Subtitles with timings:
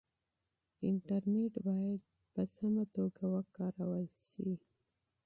[0.89, 2.01] انټرنټ بايد
[2.33, 4.51] په سمه توګه وکارول شي.